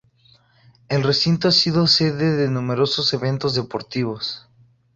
El 0.89 1.03
recinto 1.03 1.47
ha 1.47 1.51
sido 1.51 1.85
sede 1.85 2.35
de 2.35 2.49
numerosos 2.49 3.13
eventos 3.13 3.53
deportivos. 3.53 4.49